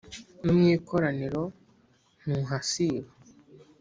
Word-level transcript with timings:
no 0.43 0.53
mu 0.59 0.65
ikoraniro 0.77 1.43
ntuhasiba 2.21 3.11